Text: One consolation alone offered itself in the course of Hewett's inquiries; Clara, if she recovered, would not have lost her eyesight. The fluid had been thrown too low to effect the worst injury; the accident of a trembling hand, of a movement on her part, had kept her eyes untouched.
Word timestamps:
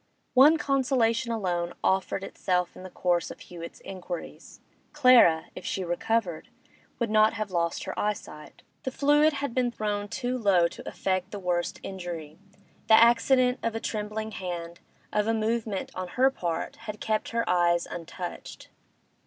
One 0.33 0.57
consolation 0.57 1.31
alone 1.31 1.75
offered 1.83 2.23
itself 2.23 2.75
in 2.75 2.81
the 2.81 2.89
course 2.89 3.29
of 3.29 3.39
Hewett's 3.39 3.81
inquiries; 3.81 4.59
Clara, 4.93 5.45
if 5.53 5.63
she 5.63 5.83
recovered, 5.83 6.49
would 6.97 7.11
not 7.11 7.33
have 7.33 7.51
lost 7.51 7.83
her 7.83 7.93
eyesight. 7.99 8.63
The 8.81 8.89
fluid 8.89 9.33
had 9.33 9.53
been 9.53 9.69
thrown 9.69 10.07
too 10.07 10.39
low 10.39 10.67
to 10.67 10.89
effect 10.89 11.29
the 11.29 11.37
worst 11.37 11.79
injury; 11.83 12.39
the 12.87 12.95
accident 12.95 13.59
of 13.61 13.75
a 13.75 13.79
trembling 13.79 14.31
hand, 14.31 14.79
of 15.13 15.27
a 15.27 15.35
movement 15.35 15.91
on 15.93 16.07
her 16.07 16.31
part, 16.31 16.77
had 16.87 16.99
kept 16.99 17.29
her 17.29 17.47
eyes 17.47 17.85
untouched. 17.85 18.69